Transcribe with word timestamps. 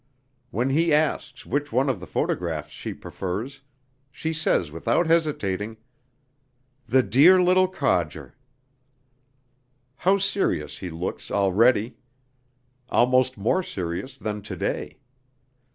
When 0.49 0.71
he 0.71 0.91
asks 0.91 1.45
which 1.45 1.71
one 1.71 1.87
of 1.87 1.99
the 1.99 2.07
photographs 2.07 2.71
she 2.71 2.91
prefers, 2.91 3.61
she 4.11 4.33
says 4.33 4.71
without 4.71 5.05
hesitating: 5.05 5.77
"The 6.87 7.03
dear 7.03 7.39
little 7.39 7.67
codger...." 7.67 8.33
How 9.97 10.17
serious 10.17 10.79
he 10.79 10.89
looks, 10.89 11.29
already! 11.29 11.97
Almost 12.89 13.37
more 13.37 13.61
serious 13.61 14.17
than 14.17 14.41
today. 14.41 14.97